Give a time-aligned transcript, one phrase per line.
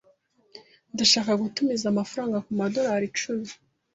[0.93, 3.49] Ndashaka gutumiza amafaranga kumadorari icumi.